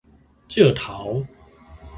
[0.47, 1.27] 照頭